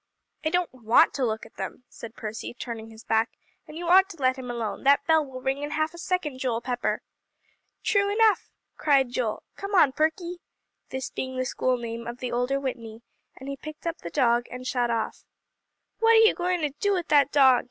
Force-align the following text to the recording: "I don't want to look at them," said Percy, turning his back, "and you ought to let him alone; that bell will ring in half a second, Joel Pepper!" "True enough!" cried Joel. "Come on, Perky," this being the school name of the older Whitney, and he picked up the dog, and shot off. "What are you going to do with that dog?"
"I 0.43 0.49
don't 0.49 0.73
want 0.73 1.13
to 1.13 1.25
look 1.25 1.45
at 1.45 1.57
them," 1.57 1.83
said 1.87 2.15
Percy, 2.15 2.55
turning 2.55 2.89
his 2.89 3.03
back, 3.03 3.29
"and 3.67 3.77
you 3.77 3.87
ought 3.87 4.09
to 4.09 4.17
let 4.19 4.35
him 4.35 4.49
alone; 4.49 4.83
that 4.83 5.05
bell 5.05 5.23
will 5.23 5.43
ring 5.43 5.61
in 5.61 5.69
half 5.69 5.93
a 5.93 5.99
second, 5.99 6.39
Joel 6.39 6.59
Pepper!" 6.59 7.03
"True 7.83 8.11
enough!" 8.11 8.49
cried 8.77 9.11
Joel. 9.11 9.43
"Come 9.55 9.75
on, 9.75 9.91
Perky," 9.91 10.39
this 10.89 11.11
being 11.11 11.37
the 11.37 11.45
school 11.45 11.77
name 11.77 12.07
of 12.07 12.17
the 12.17 12.31
older 12.31 12.59
Whitney, 12.59 13.03
and 13.37 13.47
he 13.47 13.55
picked 13.55 13.85
up 13.85 13.99
the 13.99 14.09
dog, 14.09 14.47
and 14.49 14.65
shot 14.65 14.89
off. 14.89 15.23
"What 15.99 16.13
are 16.13 16.25
you 16.25 16.33
going 16.33 16.61
to 16.61 16.71
do 16.79 16.93
with 16.95 17.09
that 17.09 17.31
dog?" 17.31 17.59